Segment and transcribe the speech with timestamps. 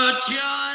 [0.00, 0.67] A.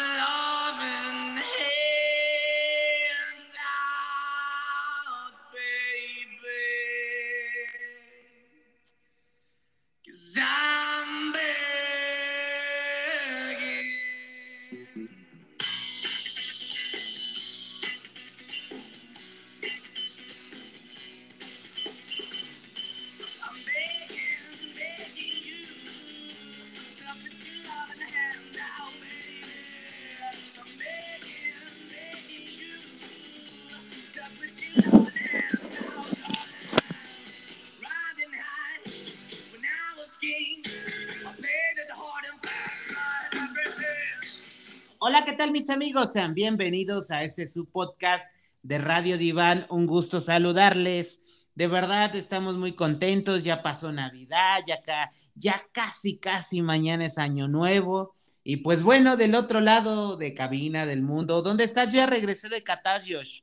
[45.43, 46.13] tal mis amigos?
[46.13, 49.65] Sean bienvenidos a este su podcast de Radio Diván.
[49.69, 51.49] Un gusto saludarles.
[51.53, 53.43] De verdad estamos muy contentos.
[53.43, 58.15] Ya pasó Navidad, ya, ca- ya casi, casi mañana es Año Nuevo.
[58.45, 61.89] Y pues bueno, del otro lado de cabina del mundo, ¿dónde estás?
[61.91, 63.41] Yo ya regresé de Qatar, Josh.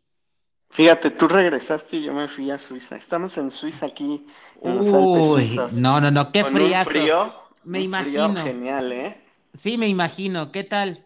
[0.70, 2.96] Fíjate, tú regresaste y yo me fui a Suiza.
[2.96, 4.24] Estamos en Suiza aquí,
[4.62, 5.72] en los Alpes suizos.
[5.74, 6.90] no, no, no, qué Con un friazo.
[6.92, 8.42] frío, Me un frío imagino.
[8.42, 9.20] genial, ¿eh?
[9.52, 10.50] Sí, me imagino.
[10.52, 11.04] ¿Qué tal?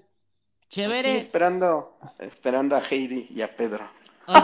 [0.67, 1.19] Aquí Chévere.
[1.19, 3.85] esperando, esperando a Heidi y a Pedro.
[4.27, 4.41] Oye,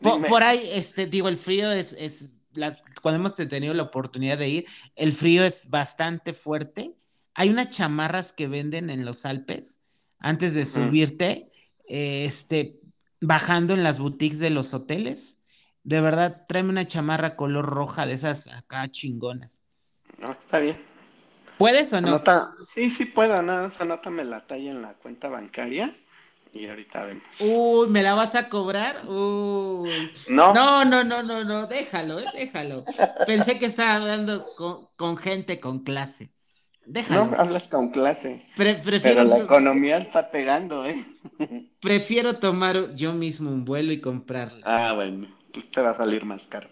[0.28, 4.48] por ahí, este, digo, el frío es, es la- cuando hemos tenido la oportunidad de
[4.48, 6.96] ir, el frío es bastante fuerte.
[7.34, 9.80] Hay unas chamarras que venden en los Alpes
[10.18, 11.50] antes de subirte,
[11.88, 12.80] eh, este,
[13.20, 15.40] bajando en las boutiques de los hoteles.
[15.82, 19.62] De verdad, tráeme una chamarra color roja de esas acá chingonas.
[20.18, 20.76] No, está bien.
[21.58, 22.08] ¿Puedes o no?
[22.08, 25.92] Anota- sí, sí puedo, nada más anótame la talla en la cuenta bancaria
[26.52, 27.22] y ahorita vemos.
[27.38, 29.06] Uy, ¿me la vas a cobrar?
[29.08, 30.10] Uy.
[30.28, 32.84] no, No, no, no, no, no, déjalo, eh, déjalo.
[33.26, 36.32] Pensé que estaba hablando con, con gente con clase.
[36.86, 37.26] Déjalo.
[37.26, 38.42] no, hablas con clase.
[38.56, 40.96] Pre- Pero prefiero, la economía está pegando, ¿eh?
[41.80, 44.60] prefiero tomar yo mismo un vuelo y comprarla.
[44.64, 46.68] Ah, bueno, pues te va a salir más caro.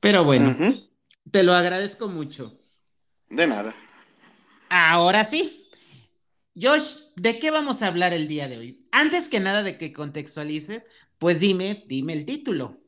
[0.00, 0.88] Pero bueno, Ujú,
[1.30, 2.58] te lo agradezco mucho.
[3.28, 3.74] De nada.
[4.68, 5.68] Ahora sí.
[6.60, 8.86] Josh, ¿de qué vamos a hablar el día de hoy?
[8.92, 10.82] Antes que nada de que contextualices,
[11.18, 12.78] pues dime, dime el título.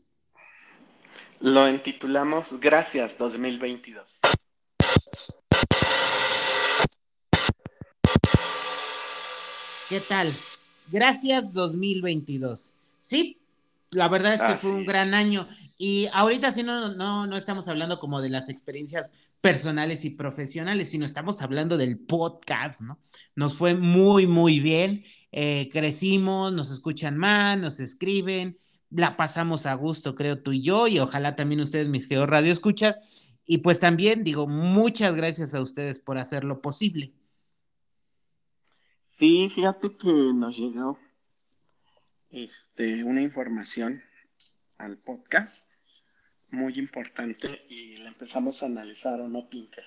[1.41, 4.21] Lo intitulamos Gracias 2022.
[9.89, 10.35] ¿Qué tal?
[10.89, 12.75] Gracias 2022.
[12.99, 13.39] Sí,
[13.91, 15.47] la verdad es que fue un gran año
[15.77, 20.91] y ahorita sí no, no, no estamos hablando como de las experiencias personales y profesionales,
[20.91, 22.99] sino estamos hablando del podcast, ¿no?
[23.37, 28.59] Nos fue muy, muy bien, eh, crecimos, nos escuchan más, nos escriben,
[28.91, 32.53] la pasamos a gusto, creo tú y yo, y ojalá también ustedes, mis geo radio
[32.53, 37.13] escuchas, y pues también digo, muchas gracias a ustedes por hacerlo posible.
[39.19, 40.99] Sí, fíjate que nos llegó
[42.35, 44.03] este, una información
[44.79, 45.71] al podcast
[46.51, 49.85] muy importante y la empezamos a analizar, ¿o no, Pinker?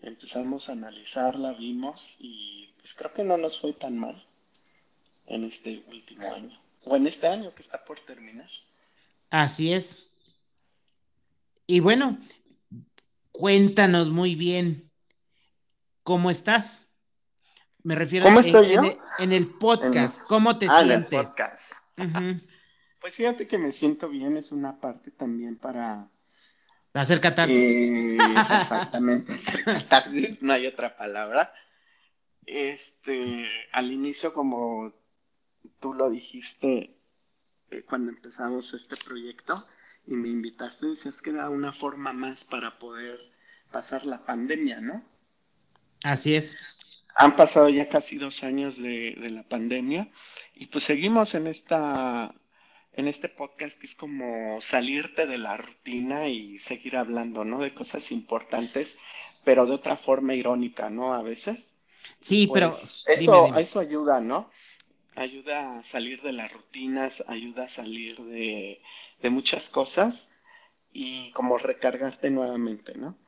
[0.00, 4.26] Empezamos a analizarla, vimos y pues creo que no nos fue tan mal
[5.26, 8.50] en este último año, o en este año que está por terminar.
[9.30, 10.04] Así es.
[11.68, 12.18] Y bueno,
[13.30, 14.90] cuéntanos muy bien
[16.02, 16.91] cómo estás.
[17.84, 18.98] Me refiero ¿Cómo en, estoy en yo?
[19.18, 21.22] en el podcast, ¿cómo te Ah, en el sientes?
[21.30, 21.72] podcast.
[23.00, 26.08] Pues fíjate que me siento bien, es una parte también para
[26.94, 27.56] Hacer catarsis.
[27.56, 28.18] Eh,
[28.60, 31.52] exactamente, hacer catarsis, no hay otra palabra.
[32.46, 34.92] Este, al inicio, como
[35.80, 36.96] tú lo dijiste
[37.70, 39.66] eh, cuando empezamos este proyecto
[40.06, 43.18] y me invitaste, decías que era una forma más para poder
[43.70, 45.04] pasar la pandemia, ¿no?
[46.04, 46.56] Así es.
[47.14, 50.10] Han pasado ya casi dos años de, de la pandemia
[50.54, 52.34] y pues seguimos en esta,
[52.92, 57.58] en este podcast que es como salirte de la rutina y seguir hablando, ¿no?
[57.60, 58.98] De cosas importantes,
[59.44, 61.14] pero de otra forma irónica, ¿no?
[61.14, 61.82] A veces.
[62.20, 63.60] Sí, pero Pues dime, eso, dime.
[63.60, 64.50] eso ayuda, ¿no?
[65.16, 68.82] Ayuda a salir de las rutinas, ayuda a salir de,
[69.22, 70.34] de muchas cosas
[70.92, 73.18] y como recargarte nuevamente, ¿no?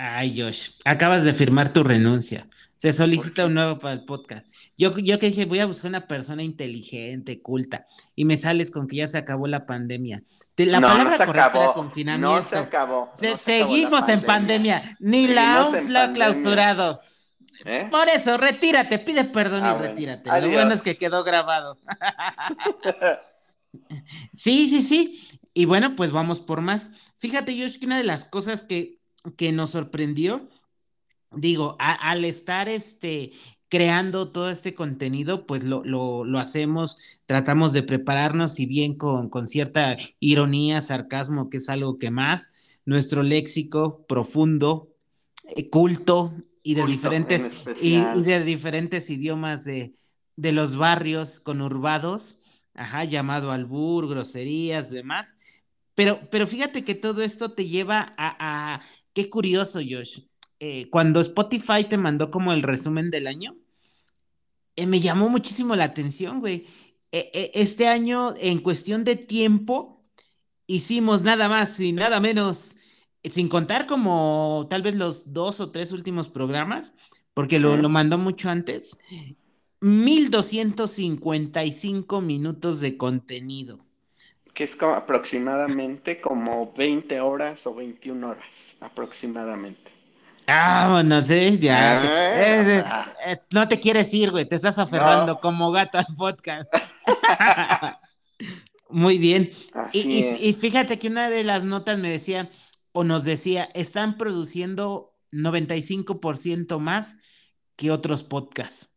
[0.00, 2.46] Ay, Josh, acabas de firmar tu renuncia.
[2.76, 4.48] Se solicita un nuevo para el podcast.
[4.76, 7.84] Yo, yo que dije, voy a buscar una persona inteligente, culta,
[8.14, 10.22] y me sales con que ya se acabó la pandemia.
[10.54, 12.36] Te- La No, no palabra se correcta era acabó, confinamiento.
[12.36, 13.12] no se acabó.
[13.18, 17.00] Se- seguimos en pandemia, ni la OMS lo ha clausurado.
[17.64, 17.88] ¿Eh?
[17.90, 19.88] Por eso, retírate, pide perdón Ah, y bueno.
[19.94, 20.40] retírate.
[20.40, 21.76] Lo bueno es que quedó grabado.
[24.32, 25.28] Sí, sí, sí.
[25.54, 26.90] Y bueno, pues vamos por más.
[27.18, 28.97] Fíjate, es que una de las cosas que,
[29.36, 30.48] que nos sorprendió
[31.32, 33.32] digo, al estar este,
[33.68, 39.46] creando todo este contenido, pues lo, lo, hacemos, tratamos de prepararnos, si bien con, con,
[39.46, 44.94] cierta ironía, sarcasmo, que es algo que más, nuestro léxico profundo,
[45.56, 46.32] eh, culto
[46.62, 49.94] y de diferentes y, de diferentes idiomas de,
[50.36, 52.38] de los barrios conurbados,
[52.74, 55.36] ajá, llamado albur, groserías, demás.
[55.94, 58.80] Pero, pero fíjate que todo esto te lleva a, a
[59.18, 60.20] qué curioso, Josh.
[60.60, 63.56] Eh, cuando Spotify te mandó como el resumen del año,
[64.76, 66.66] eh, me llamó muchísimo la atención, güey.
[67.10, 70.04] Eh, este año, en cuestión de tiempo,
[70.68, 72.76] hicimos nada más y nada menos,
[73.24, 76.94] sin contar como tal vez los dos o tres últimos programas,
[77.34, 78.96] porque lo, lo mandó mucho antes,
[79.80, 83.84] 1255 minutos de contenido.
[84.58, 89.92] Que es como aproximadamente como 20 horas o 21 horas, aproximadamente.
[90.48, 91.56] Vámonos, ¿eh?
[91.60, 92.82] Ya.
[92.84, 94.48] Ah, eh, no te quieres ir, güey.
[94.48, 96.68] Te estás aferrando como gato al podcast.
[98.90, 99.48] Muy bien.
[99.92, 102.50] Y, fíjate que una de las notas me decía,
[102.90, 107.16] o nos decía, están produciendo 95% más
[107.76, 108.90] que otros podcasts.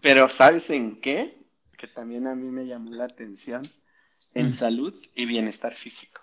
[0.00, 1.44] Pero ¿sabes en qué?
[1.76, 3.68] Que también a mí me llamó la atención.
[4.36, 4.52] En mm.
[4.52, 6.20] salud y bienestar físico.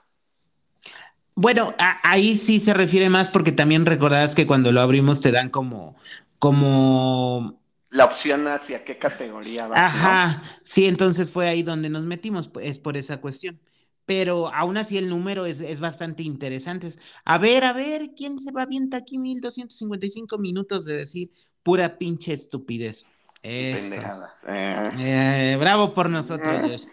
[1.35, 1.73] Bueno,
[2.03, 5.95] ahí sí se refiere más porque también recordarás que cuando lo abrimos te dan como,
[6.37, 9.87] como la opción hacia qué categoría vas.
[9.87, 13.59] Ajá, sí, entonces fue ahí donde nos metimos, es por esa cuestión.
[14.05, 16.89] Pero aún así el número es, es bastante interesante.
[17.23, 21.31] A ver, a ver, ¿quién se va bien aquí 1255 minutos de decir
[21.61, 23.05] pura pinche estupidez?
[23.43, 24.43] Pendejadas.
[24.47, 24.91] Eh.
[24.99, 26.87] Eh, bravo por nosotros.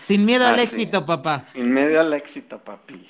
[0.00, 1.42] Sin miedo al éxito, papá.
[1.42, 3.06] Sin miedo al éxito, papi.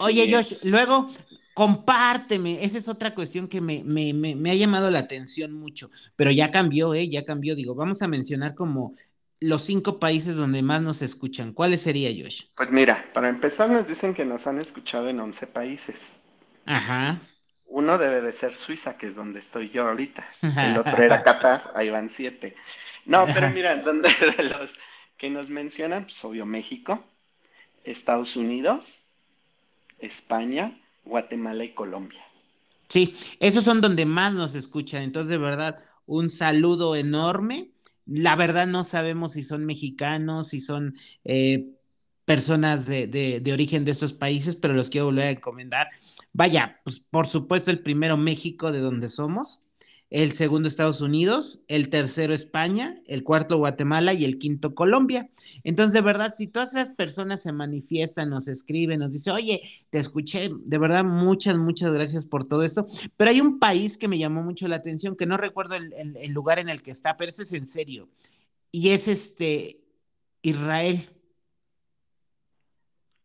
[0.00, 1.10] Oye, Josh, luego
[1.54, 2.62] compárteme.
[2.62, 6.92] Esa es otra cuestión que me, me, ha llamado la atención mucho, pero ya cambió,
[6.92, 7.08] ¿eh?
[7.08, 7.54] Ya cambió.
[7.54, 8.94] Digo, vamos a mencionar como
[9.40, 11.54] los cinco países donde más nos escuchan.
[11.54, 12.42] ¿Cuáles sería, Josh?
[12.56, 16.28] Pues mira, para empezar nos dicen que nos han escuchado en 11 países.
[16.66, 17.20] Ajá.
[17.70, 20.28] Uno debe de ser Suiza, que es donde estoy yo ahorita.
[20.42, 22.56] El otro era Qatar, ahí van siete.
[23.06, 24.10] No, pero mira, donde
[24.42, 24.76] los
[25.16, 27.04] que nos mencionan, pues obvio México,
[27.84, 29.04] Estados Unidos,
[30.00, 32.24] España, Guatemala y Colombia.
[32.88, 35.02] Sí, esos son donde más nos escuchan.
[35.02, 37.70] Entonces, de verdad, un saludo enorme.
[38.04, 41.68] La verdad no sabemos si son mexicanos, si son eh,
[42.30, 45.88] personas de, de, origen de estos países, pero los quiero volver a encomendar.
[46.32, 49.62] Vaya, pues por supuesto el primero México, de donde somos
[50.10, 55.28] el segundo Estados Unidos, el tercero España, el cuarto Guatemala y el quinto Colombia.
[55.64, 59.98] Entonces, de verdad, si todas esas personas se manifiestan, nos escriben, nos dicen, oye, te
[59.98, 62.86] escuché, de verdad, muchas, muchas gracias por todo esto.
[63.16, 66.60] Pero hay un país que me llamó mucho la atención, que no recuerdo el, lugar
[66.60, 68.08] en el que está, pero ese es en serio.
[68.70, 69.80] Y es este
[70.42, 71.08] Israel.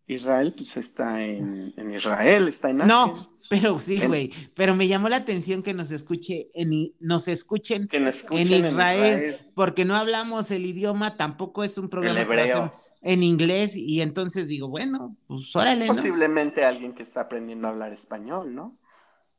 [0.08, 2.94] Israel, pues está en, Israel, está en Asia.
[2.94, 7.90] No, pero sí, güey, pero me llamó la atención que nos escuche en, nos escuchen,
[7.92, 8.08] en,
[8.48, 12.72] Israel, porque no hablamos el idioma, tampoco es un programa
[13.02, 17.94] en inglés y entonces digo, bueno, pues órale, Posiblemente alguien que está aprendiendo a hablar
[17.94, 18.78] español, ¿no?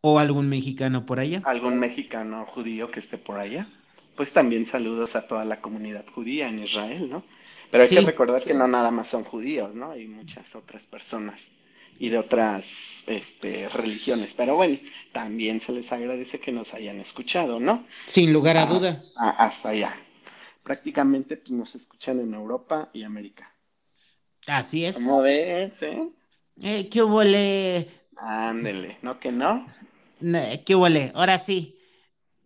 [0.03, 1.43] O algún mexicano por allá.
[1.45, 3.67] Algún mexicano judío que esté por allá.
[4.15, 7.25] Pues también saludos a toda la comunidad judía en Israel, ¿no?
[7.71, 9.91] Pero hay que recordar que no nada más son judíos, ¿no?
[9.91, 11.51] Hay muchas otras personas
[11.99, 14.35] y de otras este, religiones.
[14.37, 14.79] Pero bueno,
[15.13, 17.85] también se les agradece que nos hayan escuchado, ¿no?
[18.07, 19.03] Sin lugar a duda.
[19.17, 19.97] Hasta, allá.
[20.63, 23.51] Prácticamente pues, nos escuchan en Europa y América.
[24.47, 24.97] Así es.
[24.97, 26.09] ¿Cómo ves, eh?
[26.63, 27.89] eh ¿Qué huele?
[28.17, 29.67] Ándele, ¿no que no?
[30.65, 31.13] ¿Qué huele?
[31.15, 31.79] Ahora sí.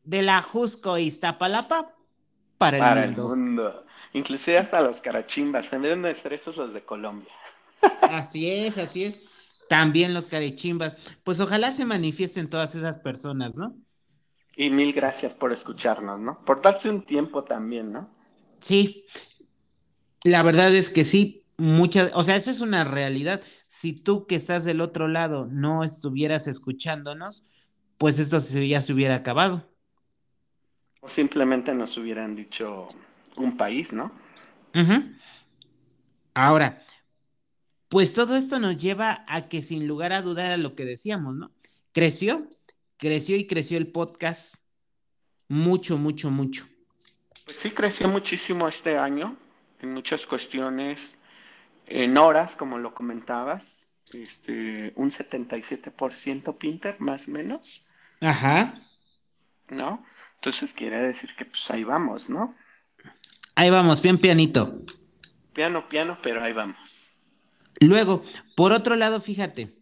[0.03, 1.95] De la Jusco Iztapalapa
[2.59, 3.23] para el para mundo.
[3.23, 3.87] el mundo.
[4.12, 7.31] Inclusive hasta los carachimbas, en vez de ser esos los de Colombia.
[8.02, 9.14] Así es, así es
[9.71, 10.95] también los carechimbas.
[11.23, 13.76] Pues ojalá se manifiesten todas esas personas, ¿no?
[14.57, 16.45] Y mil gracias por escucharnos, ¿no?
[16.45, 18.11] Por darse un tiempo también, ¿no?
[18.59, 19.07] Sí,
[20.25, 23.43] la verdad es que sí, muchas, o sea, eso es una realidad.
[23.69, 27.45] Si tú que estás del otro lado no estuvieras escuchándonos,
[27.97, 29.71] pues esto ya se hubiera acabado.
[31.00, 32.88] O simplemente nos hubieran dicho
[33.42, 34.12] un país, ¿no?
[36.35, 36.82] Ahora,
[37.88, 41.35] pues todo esto nos lleva a que sin lugar a dudar a lo que decíamos,
[41.35, 41.52] ¿no?
[41.92, 42.49] Creció,
[42.97, 44.54] creció y creció el podcast
[45.49, 46.66] mucho, mucho, mucho.
[47.44, 49.37] Pues sí, creció muchísimo este año
[49.82, 51.18] en muchas cuestiones,
[51.87, 57.88] en horas, como lo comentabas, este, un 77% Pinter, más o menos,
[58.20, 58.75] Ajá.
[59.68, 60.04] ¿no?
[60.37, 62.54] Entonces quiere decir que pues ahí vamos, ¿no?
[63.61, 64.81] Ahí vamos, bien pianito.
[65.52, 67.19] Piano, piano, pero ahí vamos.
[67.81, 68.23] Luego,
[68.57, 69.76] por otro lado, fíjate,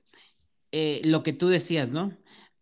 [0.73, 2.16] eh, lo que tú decías, ¿no?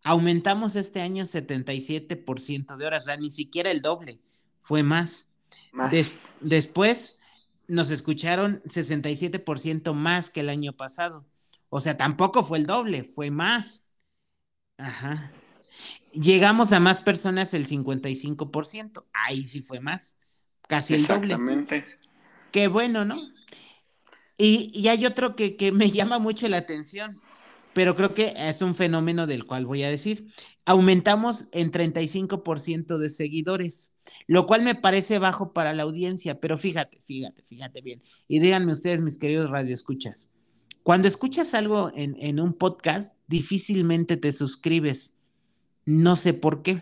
[0.05, 4.21] Aumentamos este año 77% de horas, o sea, ni siquiera el doble,
[4.63, 5.31] fue más.
[5.73, 5.91] Más.
[5.93, 7.19] Des- después
[7.67, 11.25] nos escucharon 67% más que el año pasado.
[11.71, 13.87] O sea, tampoco fue el doble, fue más.
[14.77, 15.33] Ajá.
[16.13, 19.07] Llegamos a más personas el 55%.
[19.15, 20.19] Ahí sí fue más.
[20.69, 21.35] Casi el doble.
[21.35, 21.85] Exactamente.
[22.51, 23.17] Qué bueno, ¿no?
[24.39, 27.17] Y, y hay otro que, que me llama mucho la atención,
[27.75, 30.27] pero creo que es un fenómeno del cual voy a decir.
[30.65, 33.93] Aumentamos en 35% de seguidores,
[34.27, 38.03] lo cual me parece bajo para la audiencia, pero fíjate, fíjate, fíjate bien.
[38.27, 40.29] Y díganme ustedes, mis queridos radioescuchas,
[40.83, 45.15] cuando escuchas algo en, en un podcast, difícilmente te suscribes.
[45.85, 46.81] No sé por qué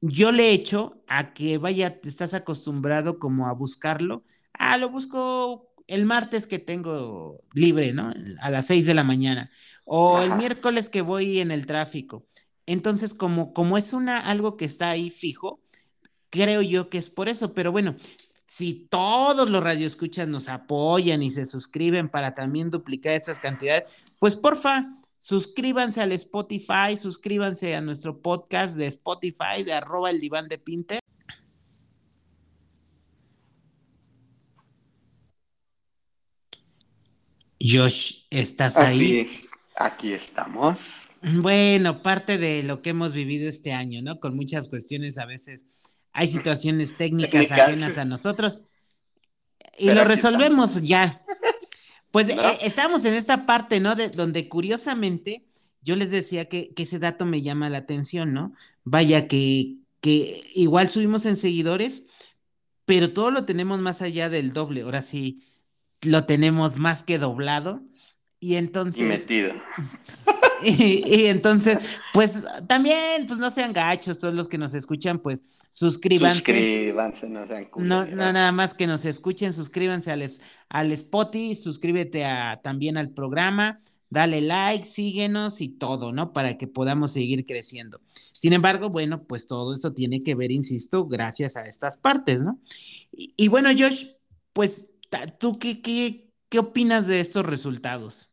[0.00, 4.24] yo le echo a que vaya, te estás acostumbrado como a buscarlo.
[4.52, 8.12] Ah, lo busco el martes que tengo libre, ¿no?
[8.40, 9.50] A las 6 de la mañana.
[9.84, 12.26] O el miércoles que voy en el tráfico.
[12.66, 15.60] Entonces, como, como es una, algo que está ahí fijo,
[16.30, 17.54] creo yo que es por eso.
[17.54, 17.96] Pero bueno,
[18.46, 24.36] si todos los radioescuchas nos apoyan y se suscriben para también duplicar estas cantidades, pues
[24.36, 24.90] porfa,
[25.20, 30.98] suscríbanse al Spotify, suscríbanse a nuestro podcast de Spotify de arroba el diván de Pinter.
[37.60, 39.20] Josh, ¿estás Así ahí?
[39.20, 39.52] es.
[39.76, 41.10] Aquí estamos.
[41.22, 44.20] Bueno, parte de lo que hemos vivido este año, ¿no?
[44.20, 45.64] Con muchas cuestiones, a veces
[46.12, 47.60] hay situaciones técnicas Técnicas.
[47.60, 48.62] ajenas a nosotros
[49.78, 51.22] y Pero lo resolvemos ya.
[52.10, 52.42] Pues ¿No?
[52.42, 53.94] eh, estamos en esta parte, ¿no?
[53.94, 55.44] De donde curiosamente
[55.82, 58.52] yo les decía que, que ese dato me llama la atención, ¿no?
[58.84, 62.06] Vaya que, que igual subimos en seguidores,
[62.84, 64.82] pero todo lo tenemos más allá del doble.
[64.82, 65.36] Ahora sí,
[66.02, 67.82] lo tenemos más que doblado.
[68.40, 69.00] Y entonces...
[69.00, 69.52] Y metido.
[70.62, 71.78] Y, y entonces,
[72.12, 76.44] pues también, pues no sean gachos, todos los que nos escuchan, pues suscríbanse.
[76.44, 78.10] Suscríbanse, no sean No, culeros.
[78.10, 80.22] no, nada más que nos escuchen, suscríbanse al,
[80.68, 83.80] al Spotify, suscríbete a, también al programa,
[84.10, 86.32] dale like, síguenos y todo, ¿no?
[86.34, 88.02] Para que podamos seguir creciendo.
[88.32, 92.60] Sin embargo, bueno, pues todo eso tiene que ver, insisto, gracias a estas partes, ¿no?
[93.12, 94.08] Y, y bueno, Josh,
[94.52, 94.94] pues,
[95.38, 98.29] ¿tú qué, qué, qué opinas de estos resultados?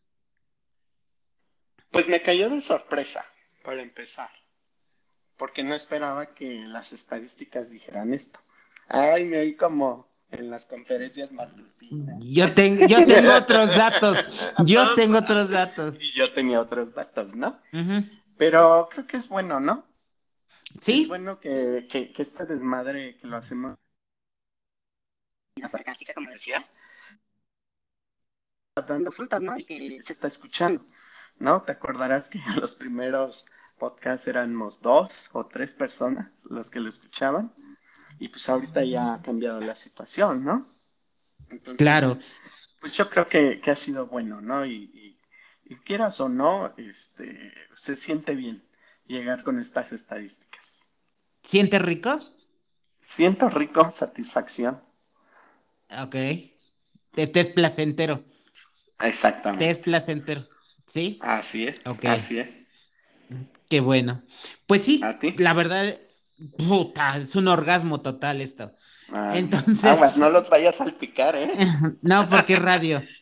[1.91, 3.25] Pues me cayó de sorpresa,
[3.63, 4.29] para empezar.
[5.37, 8.39] Porque no esperaba que las estadísticas dijeran esto.
[8.87, 12.17] Ay, me oí como en las conferencias matutinas.
[12.19, 16.01] Yo, tengo yo tengo otros datos, yo tengo otros datos.
[16.01, 17.61] Y yo tenía otros datos, ¿no?
[18.37, 19.85] Pero creo que es bueno, ¿no?
[20.77, 23.77] Es Sí, bueno que, que, que este desmadre que lo hacemos
[25.67, 26.69] sarcástica, como decías,
[28.87, 29.57] dando frutas, ¿no?
[29.57, 30.85] Y que se está escuchando,
[31.39, 31.61] ¿no?
[31.63, 36.89] Te acordarás que en los primeros podcasts éramos dos o tres personas los que lo
[36.89, 37.53] escuchaban,
[38.19, 40.67] y pues ahorita ya ha cambiado la situación, ¿no?
[41.49, 42.17] Entonces, claro.
[42.81, 44.65] pues yo creo que, que ha sido bueno, ¿no?
[44.65, 45.17] Y, y-
[45.69, 48.63] y quieras o no, este, se siente bien
[49.05, 50.81] llegar con estas estadísticas.
[51.43, 52.11] ¿Sientes rico?
[53.01, 54.79] Siento rico, satisfacción.
[55.89, 56.15] Ok.
[57.13, 58.23] Te, te es placentero.
[58.97, 59.69] Te Exactamente.
[59.69, 60.47] es placentero.
[60.87, 61.19] ¿Sí?
[61.21, 62.05] Así es, Ok.
[62.05, 62.71] así es.
[63.69, 64.23] Qué bueno.
[64.65, 65.35] Pues sí, ¿A ti?
[65.37, 65.99] la verdad,
[66.57, 68.73] puta, es un orgasmo total esto.
[69.11, 71.51] Ah, Entonces- Aguas, no los vayas a salpicar, ¿eh?
[72.01, 73.03] no, porque radio.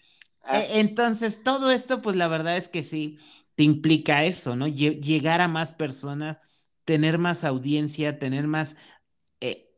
[0.47, 3.17] Ah, E- Entonces, todo esto, pues la verdad es que sí,
[3.55, 4.67] te implica eso, ¿no?
[4.67, 6.39] Lle- Llegar a más personas,
[6.83, 8.77] tener más audiencia, tener más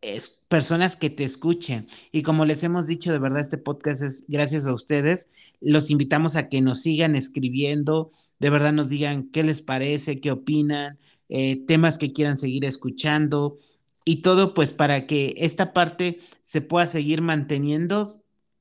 [0.02, 1.88] es- personas que te escuchen.
[2.12, 5.28] Y como les hemos dicho, de verdad, este podcast es gracias a ustedes.
[5.62, 10.32] Los invitamos a que nos sigan escribiendo, de verdad nos digan qué les parece, qué
[10.32, 11.00] opinan,
[11.30, 13.58] eh, temas que quieran seguir escuchando
[14.06, 18.08] y todo, pues para que esta parte se pueda seguir manteniendo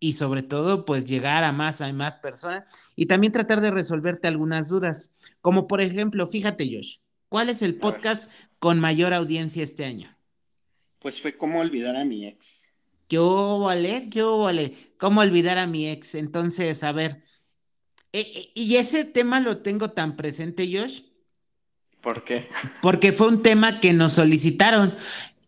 [0.01, 2.65] y sobre todo pues llegar a más a más personas
[2.97, 7.79] y también tratar de resolverte algunas dudas, como por ejemplo, fíjate Josh, ¿cuál es el
[7.79, 10.16] podcast con mayor audiencia este año?
[11.07, 12.65] Pues fue como olvidar a mi ex.
[13.07, 14.09] ¿Qué vale?
[14.11, 14.75] ¿Qué vale?
[14.99, 16.17] ¿Cómo olvidar a mi ex?
[16.17, 17.23] Entonces, a ver,
[18.13, 21.03] e- e- y ese tema lo tengo tan presente, Josh,
[22.01, 22.49] ¿Por qué?
[22.83, 24.97] porque fue un tema que nos solicitaron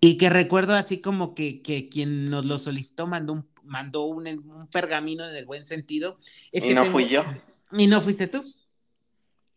[0.00, 4.28] y que recuerdo así como que, que quien nos lo solicitó mandó un, mandó un,
[4.28, 6.20] un pergamino en el buen sentido.
[6.52, 7.24] Es y que no tengo- fui yo.
[7.72, 8.44] y no fuiste tú.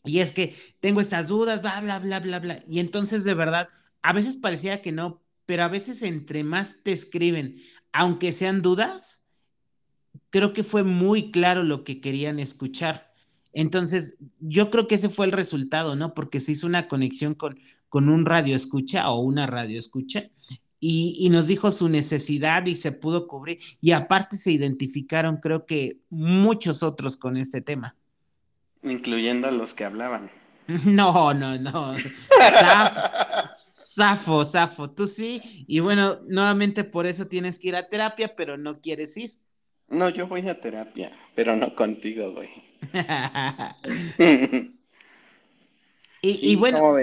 [0.04, 2.60] Y es que tengo estas dudas, bla, bla, bla, bla, bla.
[2.66, 3.68] Y entonces, de verdad,
[4.02, 7.56] a veces parecía que no, pero a veces entre más te escriben,
[7.92, 9.22] aunque sean dudas,
[10.30, 13.12] creo que fue muy claro lo que querían escuchar.
[13.54, 16.14] Entonces, yo creo que ese fue el resultado, ¿no?
[16.14, 20.30] Porque se hizo una conexión con, con un radio escucha o una radio escucha
[20.80, 23.60] y, y, nos dijo su necesidad y se pudo cubrir.
[23.82, 27.96] Y aparte se identificaron, creo que muchos otros con este tema.
[28.82, 30.30] Incluyendo a los que hablaban.
[30.86, 31.96] No, no, no.
[34.02, 35.40] Zafo, zafo, tú sí.
[35.68, 39.34] Y bueno, nuevamente por eso tienes que ir a terapia, pero no quieres ir.
[39.90, 42.50] No, yo voy a terapia, pero no contigo, güey.
[46.24, 46.98] y, y, bueno,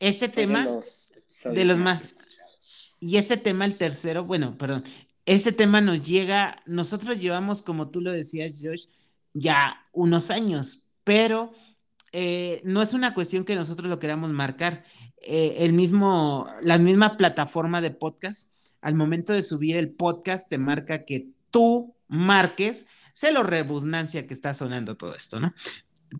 [0.00, 1.12] este tema de los,
[1.44, 2.16] de los más...
[2.98, 4.82] Y este tema, el tercero, bueno, perdón,
[5.26, 8.86] este tema nos llega, nosotros llevamos, como tú lo decías, Josh,
[9.32, 11.52] ya unos años, pero
[12.12, 14.84] eh, no es una cuestión que nosotros lo queramos marcar.
[15.22, 18.50] Eh, el mismo, la misma plataforma de podcast,
[18.80, 24.34] al momento de subir el podcast, te marca que tú marques, sé lo rebusnancia que
[24.34, 25.54] está sonando todo esto, ¿no?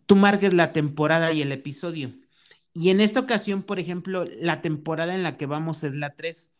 [0.06, 2.14] Tú marques la temporada y el episodio.
[2.72, 6.50] Y en esta ocasión, por ejemplo, la temporada en la que vamos es la 3.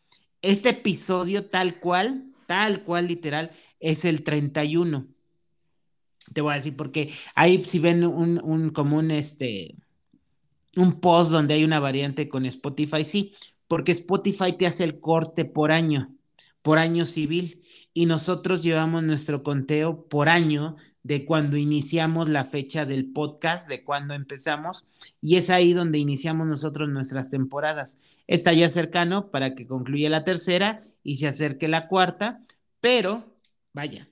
[0.43, 5.07] Este episodio tal cual, tal cual literal, es el 31.
[6.31, 9.75] Te voy a decir porque ahí si ven un, un este
[10.75, 13.33] un post donde hay una variante con Spotify, sí,
[13.67, 16.15] porque Spotify te hace el corte por año,
[16.61, 17.61] por año civil
[17.93, 23.83] y nosotros llevamos nuestro conteo por año de cuando iniciamos la fecha del podcast, de
[23.83, 24.85] cuando empezamos,
[25.21, 27.97] y es ahí donde iniciamos nosotros nuestras temporadas.
[28.25, 32.41] Está ya cercano para que concluya la tercera y se acerque la cuarta,
[32.81, 33.37] pero
[33.73, 34.09] vaya,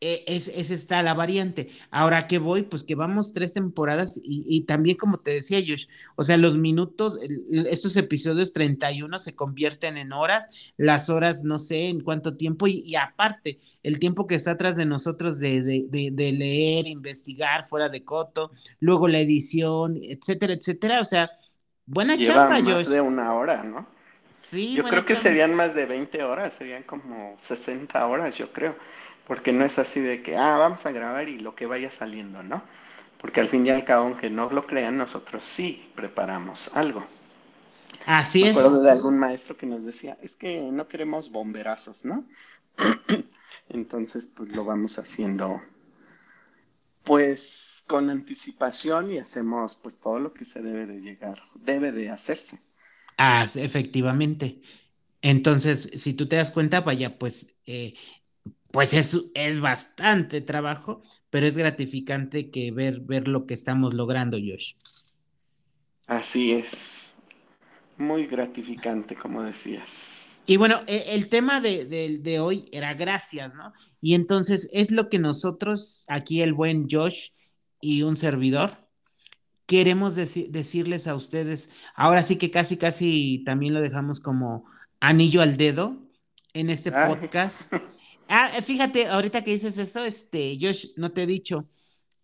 [0.00, 1.68] es, es está la variante.
[1.90, 6.22] Ahora que voy, pues que vamos tres temporadas y, también como te decía Josh, o
[6.22, 7.18] sea, los minutos,
[7.50, 12.94] estos episodios 31 se convierten en horas, las horas no sé en cuánto tiempo y,
[12.96, 18.52] aparte el tiempo que está atrás de nosotros de, de, leer, investigar fuera de coto,
[18.80, 21.30] luego la edición, etcétera, etcétera, o sea,
[21.86, 23.86] buena Lleva chamba, más de una hora, ¿no?
[24.30, 24.74] Sí.
[24.74, 28.76] Yo creo que serían más de 20 horas, serían como 60 horas, yo creo
[29.28, 32.42] porque no es así de que, ah, vamos a grabar y lo que vaya saliendo,
[32.42, 32.62] ¿no?
[33.20, 37.04] Porque al fin y al cabo, aunque no lo crean, nosotros sí preparamos algo.
[38.06, 38.60] Así Me es.
[38.60, 42.26] acuerdo de algún maestro que nos decía, es que no queremos bomberazos, ¿no?
[43.68, 45.60] Entonces, pues lo vamos haciendo,
[47.02, 52.10] pues, con anticipación y hacemos, pues, todo lo que se debe de llegar, debe de
[52.10, 52.60] hacerse.
[53.16, 54.60] Ah, efectivamente.
[55.22, 57.94] Entonces, si tú te das cuenta, vaya, pues eh,
[58.70, 64.36] pues es, es bastante trabajo, pero es gratificante que ver, ver lo que estamos logrando,
[64.36, 64.74] Josh.
[66.06, 67.18] Así es.
[67.96, 70.42] Muy gratificante, como decías.
[70.46, 73.72] Y bueno, e, el tema de, de, hoy era gracias, ¿no?
[74.00, 77.28] Y entonces es lo que nosotros, aquí el buen Josh
[77.80, 78.88] y un servidor,
[79.66, 84.64] queremos decirles a ustedes, ahora sí que casi, casi también lo dejamos como
[85.00, 85.98] anillo al dedo
[86.54, 87.72] en este podcast.
[88.28, 91.68] Ah, eh, fíjate, ahorita que dices eso, este, Josh, no te he dicho,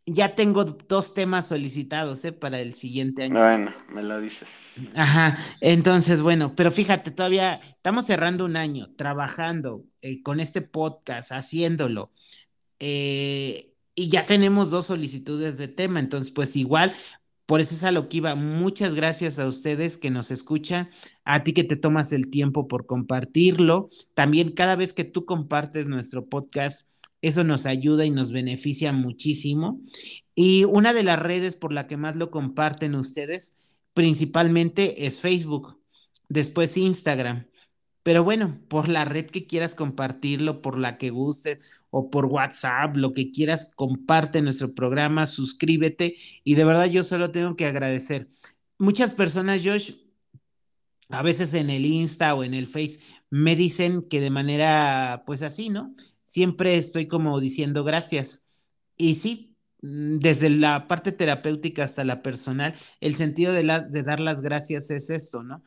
[0.07, 2.33] ya tengo dos temas solicitados, ¿eh?
[2.33, 3.39] Para el siguiente año.
[3.39, 4.75] Bueno, me lo dices.
[4.95, 11.33] Ajá, entonces, bueno, pero fíjate, todavía estamos cerrando un año trabajando eh, con este podcast,
[11.33, 12.13] haciéndolo.
[12.79, 16.93] Eh, y ya tenemos dos solicitudes de tema, entonces, pues igual
[17.47, 18.35] por eso es a lo que iba.
[18.35, 20.91] Muchas gracias a ustedes que nos escuchan,
[21.25, 23.91] a ti que te tomas el tiempo por compartirlo.
[24.15, 29.81] También cada vez que tú compartes nuestro podcast, eso nos ayuda y nos beneficia muchísimo.
[30.35, 35.81] Y una de las redes por la que más lo comparten ustedes, principalmente es Facebook,
[36.29, 37.47] después Instagram.
[38.05, 41.57] Pero bueno, por la red que quieras compartirlo, por la que guste
[41.91, 46.15] o por WhatsApp, lo que quieras, comparte nuestro programa, suscríbete
[46.45, 48.29] y de verdad yo solo tengo que agradecer.
[48.79, 49.93] Muchas personas, Josh,
[51.09, 55.43] a veces en el Insta o en el Face me dicen que de manera, pues
[55.43, 55.95] así, ¿no?
[56.25, 58.45] Siempre estoy como diciendo gracias.
[58.99, 63.65] Y sí, mm, desde la parte terapéutica hasta la personal, el sentido de
[64.03, 65.63] dar las gracias es esto, ¿no?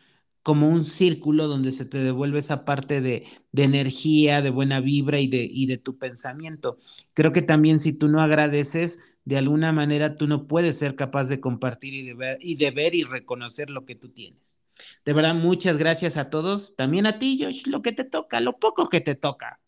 [0.47, 5.27] Como un círculo donde se te devuelve esa parte de, energía, de buena vibra y
[5.27, 6.77] de, y de tu pensamiento.
[7.13, 11.27] Creo que también si tú no agradeces, de alguna manera tú no puedes ser capaz
[11.27, 14.63] de compartir y de ver y, de ver y reconocer lo que tú tienes.
[15.03, 18.57] De verdad, muchas gracias a todos, también a ti, Josh, lo que te toca, lo
[18.57, 19.59] poco que te toca.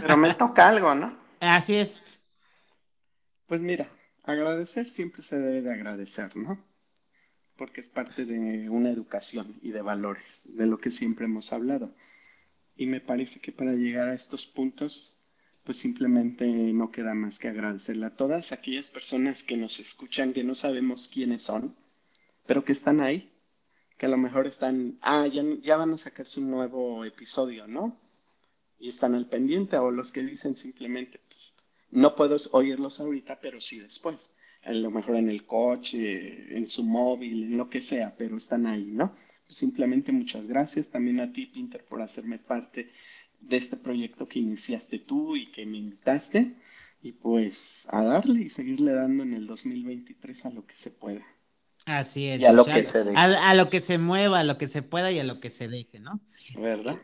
[0.00, 1.12] Pero me toca algo, ¿no?
[1.40, 2.04] Así es.
[3.46, 3.88] Pues mira,
[4.22, 6.64] agradecer siempre se debe de agradecer, ¿no?
[7.56, 11.94] Porque es parte de una educación y de valores, de lo que siempre hemos hablado.
[12.76, 15.14] Y me parece que para llegar a estos puntos,
[15.64, 20.44] pues simplemente no queda más que agradecerle a todas aquellas personas que nos escuchan, que
[20.44, 21.74] no sabemos quiénes son,
[22.46, 23.32] pero que están ahí,
[23.96, 27.98] que a lo mejor están, ah, ya, ya van a sacar su nuevo episodio, ¿no?
[28.78, 31.54] Y están al pendiente, o los que dicen simplemente, pues,
[31.90, 34.34] no puedo oírlos ahorita, pero sí después.
[34.64, 38.66] A lo mejor en el coche, en su móvil, en lo que sea, pero están
[38.66, 39.14] ahí, ¿no?
[39.46, 42.90] Simplemente muchas gracias también a ti, Pinter, por hacerme parte
[43.40, 46.54] de este proyecto que iniciaste tú y que me invitaste.
[47.02, 51.22] Y pues a darle y seguirle dando en el 2023 a lo que se pueda.
[51.84, 52.40] Así es.
[52.40, 53.16] Y a lo que se deje.
[53.16, 55.50] A, a, lo que se mueva, a lo que se pueda y a lo que
[55.50, 56.20] se deje, ¿no?
[56.56, 56.96] ¿Verdad?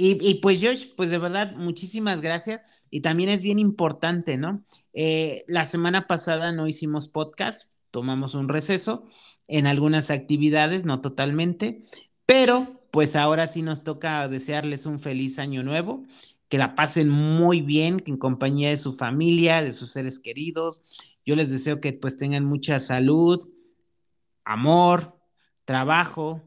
[0.00, 2.86] Y, pues Josh, pues de verdad, muchísimas gracias.
[2.88, 4.64] Y también es bien importante, ¿no?
[4.92, 9.08] Eh, la semana pasada no hicimos podcast, tomamos un receso
[9.48, 11.84] en algunas actividades, no totalmente,
[12.26, 16.04] pero pues ahora sí nos toca desearles un feliz año nuevo,
[16.48, 20.80] que la pasen muy bien en compañía de su familia, de sus seres queridos.
[21.26, 23.48] Yo les deseo que pues tengan mucha salud,
[24.44, 25.18] amor,
[25.64, 26.40] trabajo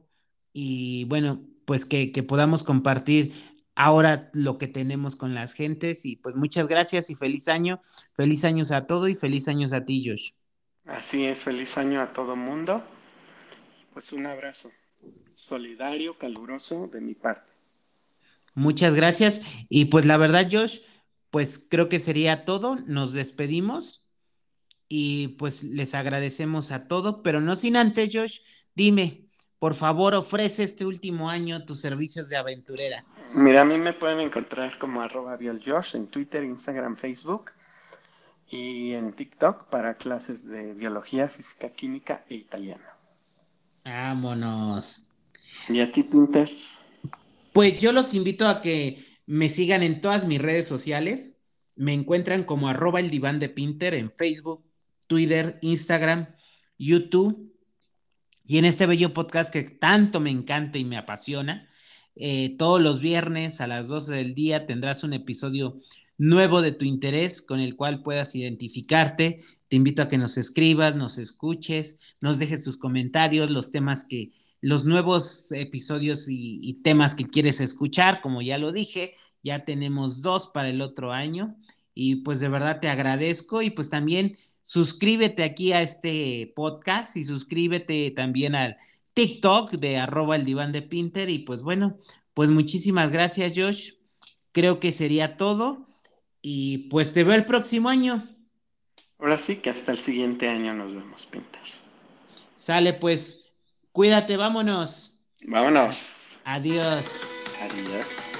[0.54, 3.34] y bueno, pues que, que podamos compartir
[3.76, 7.82] ahora lo que tenemos con las gentes y pues muchas gracias y feliz año,
[8.14, 10.32] feliz años a todo y feliz años a ti, Josh.
[10.86, 12.84] Así es, feliz año a todo mundo.
[13.94, 14.72] Pues un abrazo
[15.34, 17.52] solidario, caluroso de mi parte.
[18.54, 19.42] Muchas gracias.
[19.70, 20.80] Y pues la verdad, Josh,
[21.30, 22.76] pues creo que sería todo.
[22.76, 24.10] Nos despedimos
[24.88, 28.40] y pues les agradecemos a todo, pero no sin antes, Josh,
[28.76, 29.30] dime,
[29.62, 33.06] por favor, ofrece este último año tus servicios de aventurera.
[33.36, 37.52] Mira, a mí me pueden encontrar como arroba Josh en Twitter, Instagram, Facebook
[38.50, 42.84] y en TikTok para clases de biología, física, química e italiano.
[43.86, 45.12] Vámonos.
[45.70, 46.50] ¿Y a ti, Pinter?
[47.54, 51.38] Pues yo los invito a que me sigan en todas mis redes sociales.
[51.76, 54.66] Me encuentran como arroba el diván de Pinter en Facebook,
[55.06, 56.34] Twitter, Instagram,
[56.80, 57.51] YouTube.
[58.46, 61.68] Y en este bello podcast que tanto me encanta y me apasiona,
[62.16, 65.80] eh, todos los viernes a las 12 del día tendrás un episodio
[66.18, 69.38] nuevo de tu interés con el cual puedas identificarte.
[69.68, 74.32] Te invito a que nos escribas, nos escuches, nos dejes tus comentarios, los temas que,
[74.60, 80.22] los nuevos episodios y, y temas que quieres escuchar, como ya lo dije, ya tenemos
[80.22, 81.58] dos para el otro año
[81.94, 87.24] y pues de verdad te agradezco y pues también suscríbete aquí a este podcast y
[87.24, 88.78] suscríbete también al
[89.14, 91.98] TikTok de arroba el diván de Pinter y pues bueno,
[92.34, 93.94] pues muchísimas gracias Josh,
[94.52, 95.88] creo que sería todo
[96.42, 98.24] y pues te veo el próximo año.
[99.20, 101.62] Ahora sí que hasta el siguiente año nos vemos, Pinter.
[102.56, 103.46] Sale pues,
[103.92, 105.20] cuídate, vámonos.
[105.44, 106.42] Vámonos.
[106.46, 107.20] Adiós.
[107.62, 108.34] Adiós.